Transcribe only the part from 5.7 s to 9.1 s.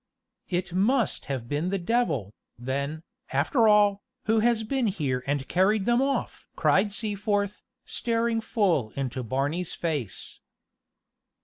them off!" cried Seaforth, staring full